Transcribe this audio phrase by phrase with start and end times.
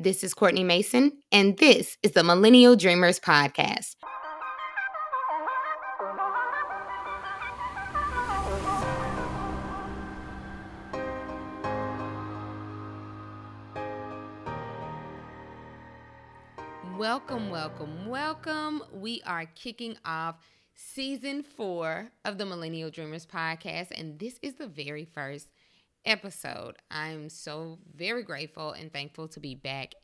[0.00, 3.96] This is Courtney Mason, and this is the Millennial Dreamers Podcast.
[16.96, 18.84] Welcome, welcome, welcome.
[18.92, 20.36] We are kicking off
[20.76, 25.48] season four of the Millennial Dreamers podcast, and this is the very first
[26.08, 26.76] episode.
[26.90, 29.94] I'm so very grateful and thankful to be back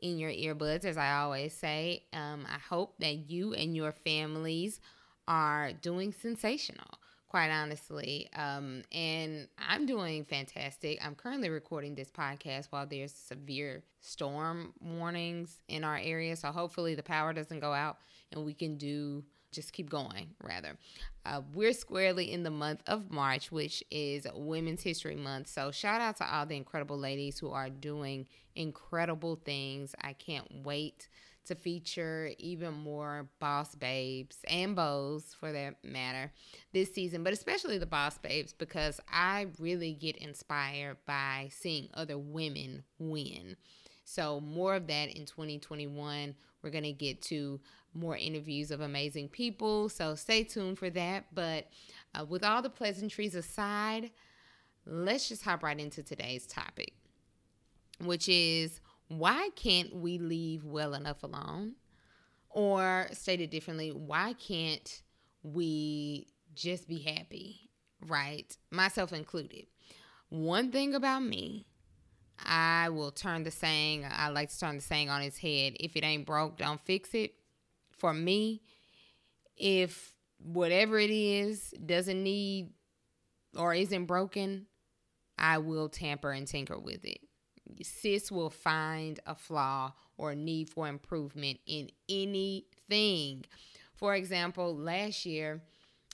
[0.00, 2.04] in your earbuds, as I always say.
[2.12, 4.80] Um, I hope that you and your families
[5.26, 6.98] are doing sensational,
[7.28, 8.28] quite honestly.
[8.36, 10.98] Um, and I'm doing fantastic.
[11.04, 16.36] I'm currently recording this podcast while there's severe storm warnings in our area.
[16.36, 17.96] So hopefully the power doesn't go out
[18.30, 19.24] and we can do
[19.54, 20.76] just keep going, rather.
[21.24, 25.48] Uh, we're squarely in the month of March, which is Women's History Month.
[25.48, 29.94] So, shout out to all the incredible ladies who are doing incredible things.
[30.02, 31.08] I can't wait
[31.46, 36.32] to feature even more boss babes and bows for that matter
[36.72, 42.18] this season, but especially the boss babes because I really get inspired by seeing other
[42.18, 43.56] women win.
[44.04, 46.34] So, more of that in 2021.
[46.62, 47.60] We're going to get to
[47.94, 49.88] more interviews of amazing people.
[49.88, 51.26] So stay tuned for that.
[51.32, 51.68] But
[52.14, 54.10] uh, with all the pleasantries aside,
[54.84, 56.94] let's just hop right into today's topic,
[58.00, 61.74] which is why can't we leave well enough alone?
[62.50, 65.02] Or stated differently, why can't
[65.42, 67.70] we just be happy,
[68.06, 68.56] right?
[68.70, 69.66] Myself included.
[70.28, 71.66] One thing about me,
[72.44, 75.74] I will turn the saying, I like to turn the saying on its head.
[75.80, 77.34] If it ain't broke, don't fix it
[78.04, 78.60] for me,
[79.56, 82.68] if whatever it is doesn't need
[83.56, 84.66] or isn't broken,
[85.38, 87.20] I will tamper and tinker with it.
[87.82, 93.46] Sis will find a flaw or a need for improvement in anything.
[93.94, 95.62] For example, last year,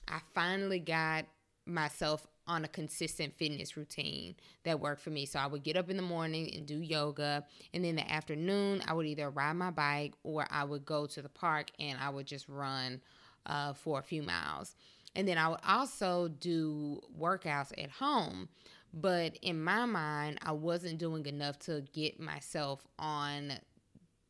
[0.06, 1.24] I finally got
[1.66, 4.34] myself on a consistent fitness routine
[4.64, 5.24] that worked for me.
[5.24, 7.44] So I would get up in the morning and do yoga.
[7.72, 11.22] And then the afternoon, I would either ride my bike or I would go to
[11.22, 13.00] the park and I would just run
[13.46, 14.74] uh, for a few miles.
[15.14, 18.48] And then I would also do workouts at home.
[18.92, 23.52] But in my mind, I wasn't doing enough to get myself on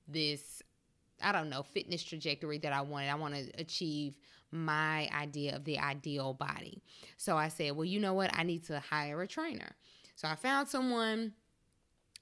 [0.07, 0.63] this,
[1.23, 3.09] I don't know, fitness trajectory that I wanted.
[3.09, 4.17] I want to achieve
[4.51, 6.83] my idea of the ideal body.
[7.17, 8.31] So I said, well, you know what?
[8.35, 9.77] I need to hire a trainer.
[10.17, 11.33] So I found someone.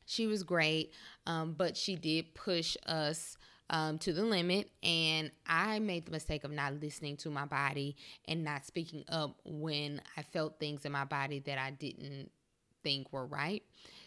[0.07, 0.95] She was great,
[1.27, 3.37] um, but she did push us
[3.69, 4.71] um, to the limit.
[4.83, 7.95] And I made the mistake of not listening to my body
[8.27, 12.31] and not speaking up when I felt things in my body that I didn't
[12.83, 13.63] think were right.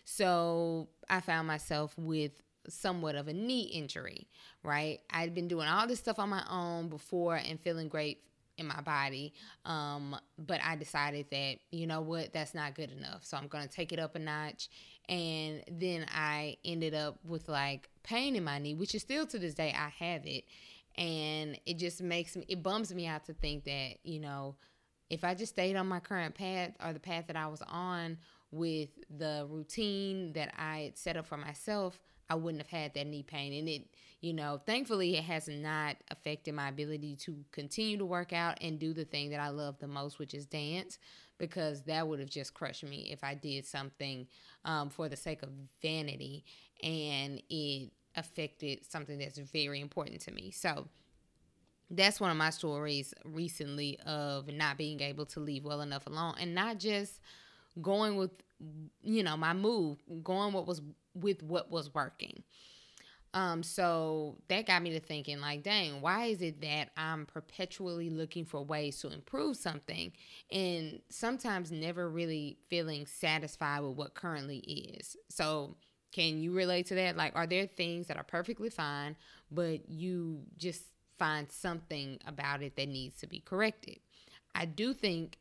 [0.06, 4.28] So I found myself with somewhat of a knee injury,
[4.64, 5.00] right?
[5.10, 8.20] I'd been doing all this stuff on my own before and feeling great
[8.58, 9.34] in my body.
[9.66, 13.26] Um, but I decided that, you know what, that's not good enough.
[13.26, 14.70] So I'm going to take it up a notch.
[15.10, 19.40] And then I ended up with like pain in my knee, which is still to
[19.40, 20.46] this day, I have it.
[20.98, 24.56] And it just makes me, it bums me out to think that, you know,
[25.10, 28.18] if I just stayed on my current path or the path that I was on
[28.52, 32.00] with the routine that I set up for myself,
[32.32, 33.52] I wouldn't have had that knee pain.
[33.52, 33.88] And it,
[34.22, 38.80] you know, thankfully, it has not affected my ability to continue to work out and
[38.80, 40.98] do the thing that I love the most, which is dance,
[41.38, 44.28] because that would have just crushed me if I did something
[44.64, 45.50] um, for the sake of
[45.82, 46.46] vanity
[46.82, 50.52] and it affected something that's very important to me.
[50.52, 50.88] So,
[51.90, 56.36] that's one of my stories recently of not being able to leave well enough alone
[56.40, 57.20] and not just
[57.82, 58.32] going with
[59.04, 60.82] you know my move going what was
[61.14, 62.44] with what was working.
[63.34, 68.10] Um, so that got me to thinking, like, dang, why is it that I'm perpetually
[68.10, 70.12] looking for ways to improve something
[70.52, 75.16] and sometimes never really feeling satisfied with what currently is?
[75.30, 75.78] So,
[76.12, 77.16] can you relate to that?
[77.16, 79.16] Like, are there things that are perfectly fine,
[79.50, 80.84] but you just
[81.18, 84.00] find something about it that needs to be corrected?
[84.54, 85.38] I do think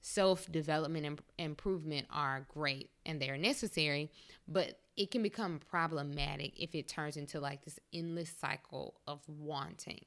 [0.00, 4.10] self development and improvement are great and they're necessary,
[4.48, 10.04] but it can become problematic if it turns into like this endless cycle of wanting.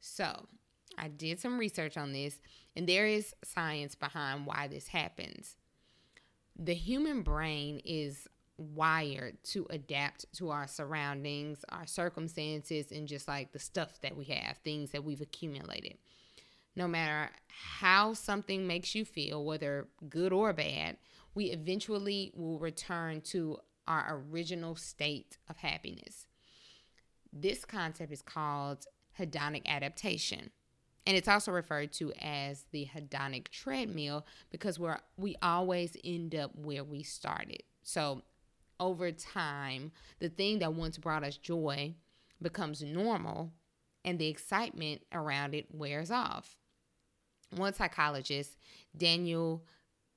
[0.00, 0.46] So,
[0.98, 2.40] I did some research on this,
[2.74, 5.56] and there is science behind why this happens.
[6.58, 8.26] The human brain is
[8.56, 14.24] wired to adapt to our surroundings, our circumstances, and just like the stuff that we
[14.24, 15.98] have, things that we've accumulated
[16.76, 20.98] no matter how something makes you feel, whether good or bad,
[21.34, 23.58] we eventually will return to
[23.88, 26.26] our original state of happiness.
[27.32, 28.86] This concept is called
[29.18, 30.50] hedonic adaptation.
[31.06, 36.50] And it's also referred to as the hedonic treadmill because we're we always end up
[36.56, 37.62] where we started.
[37.82, 38.22] So
[38.80, 41.94] over time, the thing that once brought us joy
[42.42, 43.52] becomes normal
[44.04, 46.56] and the excitement around it wears off.
[47.54, 48.56] One psychologist,
[48.96, 49.64] Daniel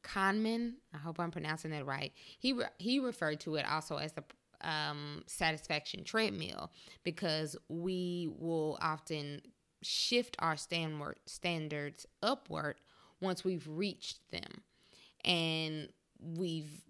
[0.03, 2.11] Kahneman, I hope I'm pronouncing that right.
[2.39, 4.23] He re- he referred to it also as the
[4.61, 6.71] um, satisfaction treadmill
[7.03, 9.41] because we will often
[9.81, 12.75] shift our standard standards upward
[13.21, 14.63] once we've reached them,
[15.25, 15.89] and
[16.19, 16.81] we've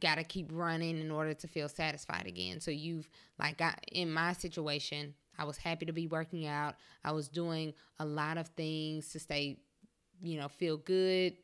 [0.00, 2.60] got to keep running in order to feel satisfied again.
[2.60, 3.08] So you've
[3.38, 6.74] like I, in my situation, I was happy to be working out.
[7.04, 9.58] I was doing a lot of things to stay,
[10.22, 11.34] you know, feel good,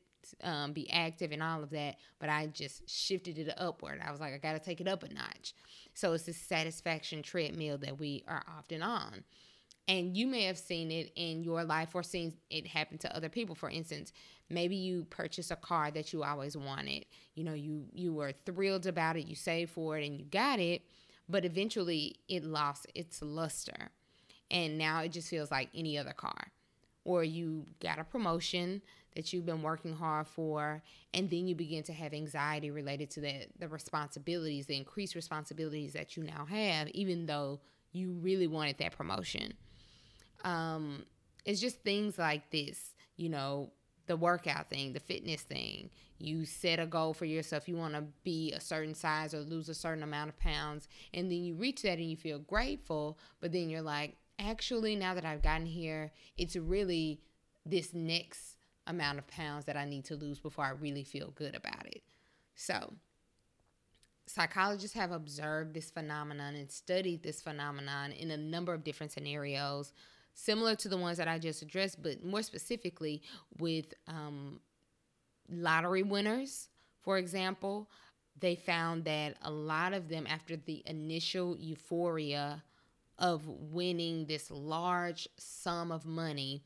[0.43, 1.97] um, be active and all of that.
[2.19, 4.01] But I just shifted it upward.
[4.05, 5.55] I was like, I got to take it up a notch.
[5.95, 9.25] So it's this satisfaction treadmill that we are often on.
[9.89, 13.29] And you may have seen it in your life or seen it happen to other
[13.29, 13.55] people.
[13.57, 14.13] For instance,
[14.49, 17.07] maybe you purchased a car that you always wanted.
[17.35, 20.61] You know, you you were thrilled about it, you saved for it and you got
[20.61, 20.83] it,
[21.29, 23.91] but eventually it lost its luster.
[24.51, 26.53] And now it just feels like any other car.
[27.05, 28.83] Or you got a promotion
[29.15, 30.83] that you've been working hard for
[31.15, 35.93] and then you begin to have anxiety related to the the responsibilities the increased responsibilities
[35.93, 37.61] that you now have even though
[37.93, 39.53] you really wanted that promotion.
[40.45, 41.05] Um
[41.45, 43.71] it's just things like this you know
[44.07, 45.91] the workout thing the fitness thing.
[46.19, 47.67] You set a goal for yourself.
[47.67, 51.31] You want to be a certain size or lose a certain amount of pounds and
[51.31, 55.25] then you reach that and you feel grateful but then you're like actually now that
[55.25, 57.21] i've gotten here it's really
[57.67, 58.57] this next
[58.87, 62.03] amount of pounds that I need to lose before I really feel good about it.
[62.55, 62.93] So,
[64.27, 69.93] psychologists have observed this phenomenon and studied this phenomenon in a number of different scenarios,
[70.35, 73.23] similar to the ones that I just addressed, but more specifically
[73.59, 74.61] with um,
[75.49, 76.69] lottery winners,
[77.03, 77.89] for example.
[78.39, 82.63] They found that a lot of them, after the initial euphoria
[83.21, 86.65] of winning this large sum of money,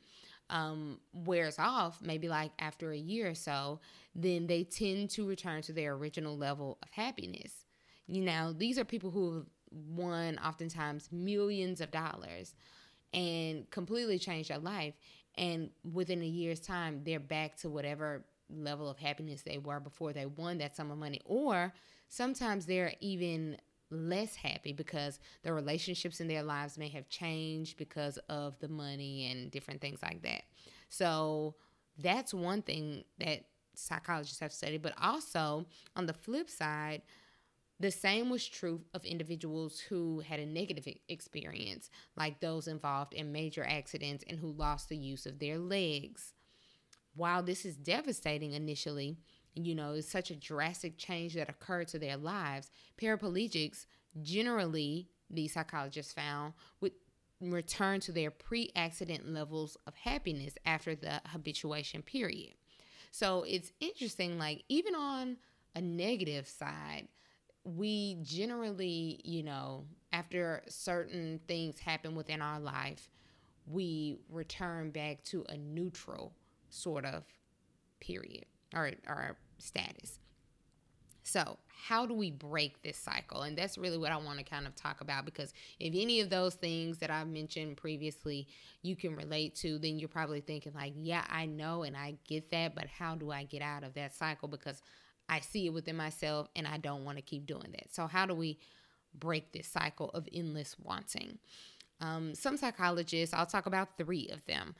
[0.51, 3.81] um, wears off, maybe like after a year or so,
[4.15, 7.67] then they tend to return to their original level of happiness.
[8.07, 12.55] You know, these are people who have won oftentimes millions of dollars
[13.13, 14.95] and completely changed their life.
[15.37, 20.13] And within a year's time, they're back to whatever level of happiness they were before
[20.13, 21.21] they won that sum of money.
[21.25, 21.73] Or
[22.09, 23.57] sometimes they're even
[23.95, 29.31] less happy because the relationships in their lives may have changed because of the money
[29.31, 30.43] and different things like that.
[30.89, 31.55] So
[31.99, 34.83] that's one thing that psychologists have studied.
[34.83, 37.03] But also, on the flip side,
[37.81, 43.33] the same was true of individuals who had a negative experience, like those involved in
[43.33, 46.33] major accidents and who lost the use of their legs.
[47.17, 49.19] While this is devastating initially,
[49.55, 52.71] you know, it's such a drastic change that occurred to their lives.
[53.01, 53.87] Paraplegics
[54.23, 56.93] generally, the psychologists found, would
[57.41, 62.55] return to their pre accident levels of happiness after the habituation period.
[63.11, 65.37] So it's interesting, like, even on
[65.77, 67.09] a negative side,
[67.65, 73.09] we generally, you know, after certain things happen within our life,
[73.67, 76.33] we return back to a neutral
[76.71, 77.25] sort of
[78.01, 80.19] period or, or status.
[81.23, 83.43] So, how do we break this cycle?
[83.43, 86.31] And that's really what I want to kind of talk about because if any of
[86.31, 88.47] those things that I've mentioned previously
[88.83, 92.51] you can relate to, then you're probably thinking, like, yeah, I know and I get
[92.51, 94.49] that, but how do I get out of that cycle?
[94.49, 94.83] Because
[95.29, 97.95] I see it within myself and I don't want to keep doing that.
[97.95, 98.59] So, how do we
[99.15, 101.39] break this cycle of endless wanting?
[102.01, 104.75] Um, some psychologists, I'll talk about three of them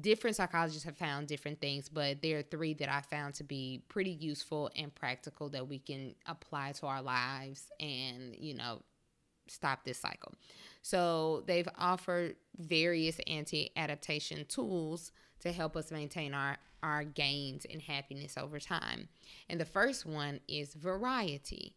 [0.00, 3.82] different psychologists have found different things, but there are three that I found to be
[3.88, 8.82] pretty useful and practical that we can apply to our lives and, you know,
[9.48, 10.34] stop this cycle.
[10.82, 17.80] So they've offered various anti adaptation tools to help us maintain our, our gains and
[17.80, 19.08] happiness over time.
[19.48, 21.74] And the first one is variety.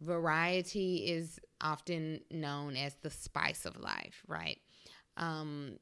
[0.00, 4.58] Variety is often known as the spice of life, right?
[5.16, 5.78] Um,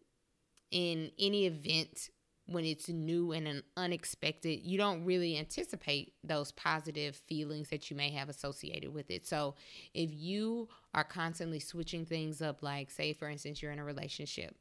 [0.71, 2.11] in any event
[2.47, 7.97] when it's new and an unexpected, you don't really anticipate those positive feelings that you
[7.97, 9.27] may have associated with it.
[9.27, 9.55] So,
[9.93, 14.57] if you are constantly switching things up, like, say, for instance, you're in a relationship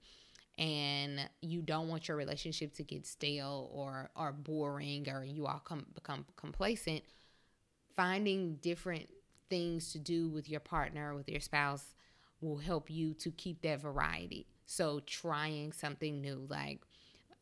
[0.58, 5.62] and you don't want your relationship to get stale or, or boring or you all
[5.64, 7.04] come, become complacent,
[7.96, 9.08] finding different
[9.50, 11.96] things to do with your partner, with your spouse,
[12.42, 14.46] will help you to keep that variety.
[14.68, 16.82] So, trying something new, like,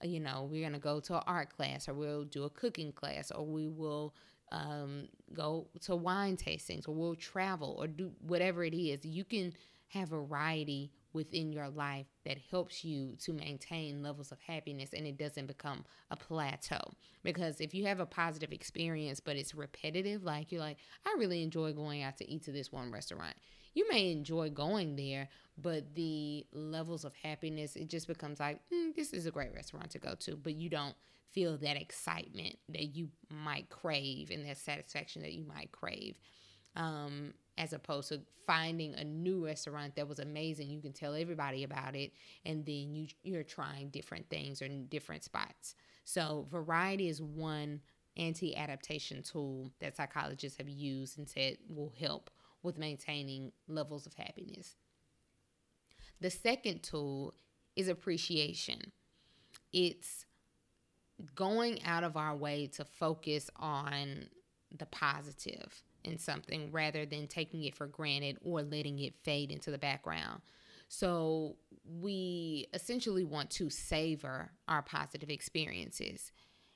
[0.01, 2.91] you know, we're going to go to an art class, or we'll do a cooking
[2.91, 4.13] class, or we will
[4.51, 9.03] um, go to wine tastings, or we'll travel, or do whatever it is.
[9.03, 9.53] You can
[9.89, 15.17] have variety within your life that helps you to maintain levels of happiness and it
[15.17, 16.81] doesn't become a plateau.
[17.23, 21.41] Because if you have a positive experience but it's repetitive, like you're like, I really
[21.41, 23.35] enjoy going out to eat to this one restaurant.
[23.75, 25.29] You may enjoy going there,
[25.61, 29.91] but the levels of happiness, it just becomes like, mm, this is a great restaurant
[29.91, 30.95] to go to, but you don't
[31.31, 36.15] feel that excitement that you might crave and that satisfaction that you might crave.
[36.75, 40.69] Um, as opposed to finding a new restaurant that was amazing.
[40.69, 42.11] You can tell everybody about it,
[42.45, 45.75] and then you you're trying different things or different spots.
[46.03, 47.81] So variety is one
[48.17, 52.29] anti-adaptation tool that psychologists have used and said will help
[52.65, 54.75] with maintaining levels of happiness.
[56.19, 57.33] The second tool
[57.75, 58.91] is appreciation.
[59.71, 60.25] It's
[61.33, 64.25] going out of our way to focus on
[64.77, 69.71] the positive in something rather than taking it for granted or letting it fade into
[69.71, 70.41] the background.
[70.87, 71.55] So,
[71.99, 76.31] we essentially want to savor our positive experiences.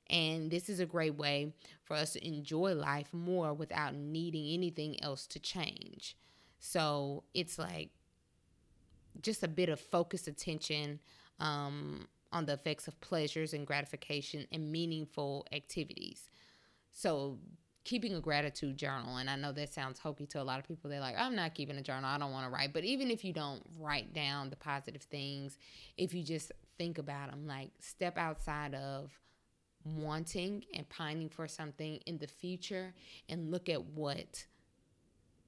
[0.10, 5.02] And this is a great way for us to enjoy life more without needing anything
[5.04, 6.16] else to change.
[6.60, 7.90] So, it's like
[9.22, 11.00] just a bit of focused attention
[11.40, 16.30] um, on the effects of pleasures and gratification and meaningful activities.
[16.92, 17.38] So,
[17.86, 20.90] keeping a gratitude journal and i know that sounds hokey to a lot of people
[20.90, 23.24] they're like i'm not keeping a journal i don't want to write but even if
[23.24, 25.58] you don't write down the positive things
[25.98, 29.12] if you just think about them like step outside of
[29.84, 32.94] wanting and pining for something in the future
[33.28, 34.46] and look at what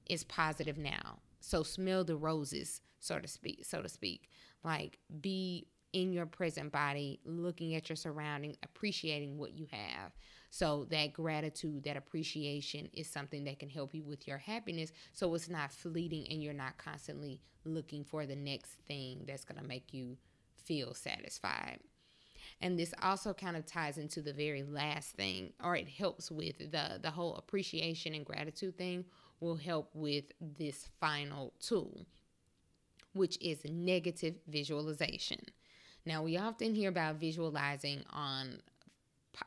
[0.08, 4.28] is positive now so smell the roses so to speak so to speak
[4.64, 10.12] like be in your present body looking at your surrounding appreciating what you have
[10.52, 14.92] so that gratitude, that appreciation is something that can help you with your happiness.
[15.14, 19.58] So it's not fleeting and you're not constantly looking for the next thing that's going
[19.58, 20.18] to make you
[20.62, 21.78] feel satisfied.
[22.62, 26.58] And this also kind of ties into the very last thing, or it helps with
[26.58, 29.04] the, the whole appreciation and gratitude thing,
[29.40, 32.06] will help with this final tool,
[33.14, 35.40] which is negative visualization.
[36.06, 38.60] Now, we often hear about visualizing on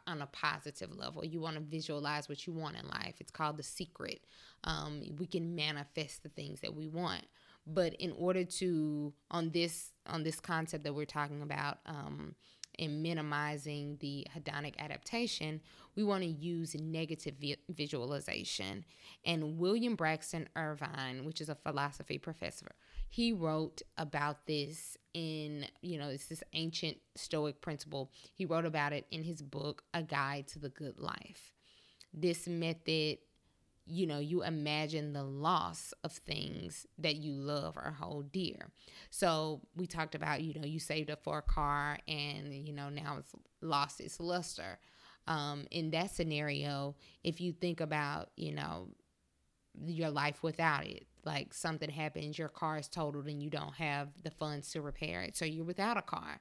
[0.07, 1.23] on a positive level.
[1.23, 3.15] You want to visualize what you want in life.
[3.19, 4.21] It's called the secret.
[4.63, 7.23] Um, we can manifest the things that we want.
[7.67, 12.35] But in order to on this on this concept that we're talking about um,
[12.77, 15.61] in minimizing the hedonic adaptation,
[15.95, 18.85] we want to use negative vi- visualization.
[19.25, 22.71] And William Braxton Irvine, which is a philosophy professor,
[23.09, 28.11] he wrote about this in, you know, it's this ancient Stoic principle.
[28.33, 31.53] He wrote about it in his book, A Guide to the Good Life.
[32.13, 33.19] This method,
[33.87, 38.71] you know, you imagine the loss of things that you love or hold dear.
[39.11, 42.89] So we talked about, you know, you saved up for a car and, you know,
[42.89, 44.79] now it's lost its luster.
[45.27, 48.89] Um, in that scenario, if you think about, you know,
[49.85, 54.09] your life without it, like something happens, your car is totaled and you don't have
[54.23, 55.35] the funds to repair it.
[55.35, 56.39] So you're without a car.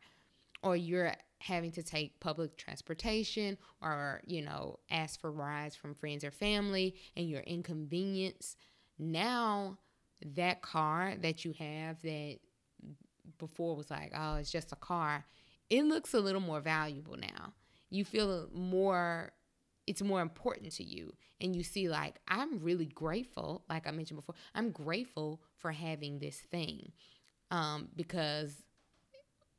[0.64, 6.25] Or you're having to take public transportation or, you know, ask for rides from friends
[6.25, 8.56] or family and you're inconvenienced.
[8.99, 9.78] Now
[10.25, 12.38] that car that you have that
[13.38, 15.25] before was like, oh, it's just a car,
[15.68, 17.52] it looks a little more valuable now.
[17.90, 19.33] You feel more
[19.87, 24.18] it's more important to you and you see like i'm really grateful like i mentioned
[24.18, 26.90] before i'm grateful for having this thing
[27.50, 28.64] um, because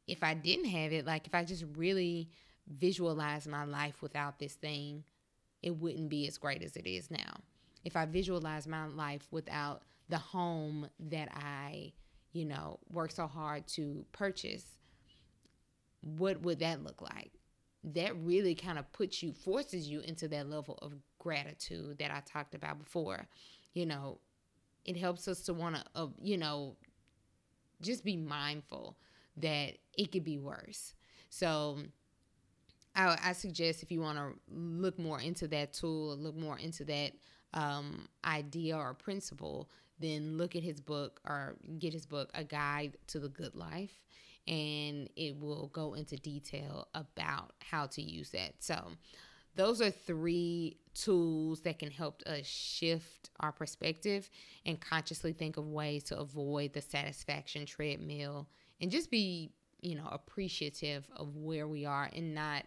[0.07, 2.29] if i didn't have it like if i just really
[2.67, 5.03] visualize my life without this thing
[5.61, 7.39] it wouldn't be as great as it is now
[7.83, 11.91] if i visualize my life without the home that i
[12.33, 14.65] you know work so hard to purchase
[16.01, 17.31] what would that look like
[17.93, 22.21] that really kind of puts you, forces you into that level of gratitude that I
[22.21, 23.27] talked about before.
[23.73, 24.19] You know,
[24.85, 26.75] it helps us to want to, uh, you know,
[27.81, 28.97] just be mindful
[29.37, 30.93] that it could be worse.
[31.29, 31.79] So,
[32.95, 36.85] I, I suggest if you want to look more into that tool, look more into
[36.85, 37.11] that
[37.53, 42.97] um, idea or principle, then look at his book or get his book, A Guide
[43.07, 44.05] to the Good Life
[44.47, 48.53] and it will go into detail about how to use that.
[48.59, 48.91] So,
[49.55, 54.29] those are three tools that can help us shift our perspective
[54.65, 58.49] and consciously think of ways to avoid the satisfaction treadmill
[58.81, 59.51] and just be,
[59.81, 62.63] you know, appreciative of where we are and not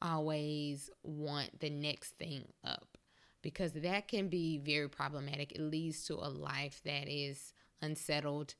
[0.00, 2.98] always want the next thing up
[3.42, 5.52] because that can be very problematic.
[5.52, 7.52] It leads to a life that is
[7.82, 8.54] unsettled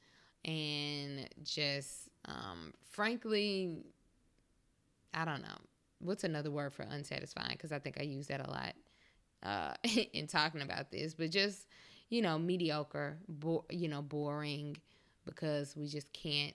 [0.45, 3.85] and just, um, frankly,
[5.15, 5.59] I don't know.
[6.01, 7.53] What's another word for unsatisfying?
[7.53, 8.75] Because I think I use that a lot
[9.43, 9.75] uh,
[10.13, 11.67] in talking about this, but just,
[12.09, 14.77] you know, mediocre, bo- you know, boring
[15.25, 16.55] because we just can't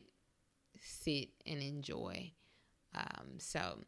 [0.84, 2.32] sit and enjoy.
[2.96, 3.80] Um, so,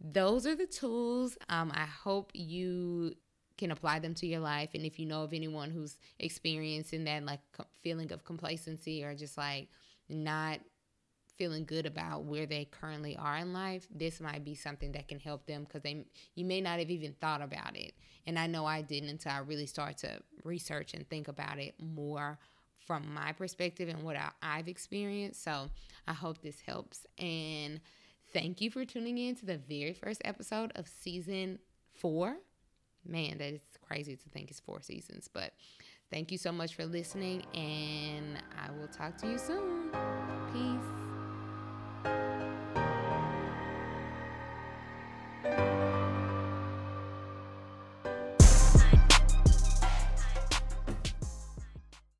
[0.00, 1.36] those are the tools.
[1.48, 3.14] Um, I hope you
[3.56, 4.70] can apply them to your life.
[4.74, 7.40] And if you know of anyone who's experiencing that like
[7.82, 9.68] feeling of complacency or just like
[10.08, 10.60] not
[11.36, 15.18] feeling good about where they currently are in life, this might be something that can
[15.18, 16.04] help them because they
[16.34, 17.92] you may not have even thought about it.
[18.26, 21.74] And I know I didn't until I really started to research and think about it
[21.80, 22.38] more
[22.86, 25.42] from my perspective and what I, I've experienced.
[25.42, 25.68] So
[26.06, 27.06] I hope this helps.
[27.18, 27.80] And
[28.32, 31.58] thank you for tuning in to the very first episode of season
[31.94, 32.36] four
[33.08, 35.28] man, that is crazy to think it's four seasons.
[35.32, 35.52] But
[36.10, 39.90] thank you so much for listening, and I will talk to you soon.
[40.52, 41.08] Peace.